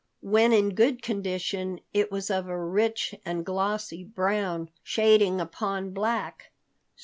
[0.23, 6.51] When in good condition, it was of a rich and glossy brown, shading upon black.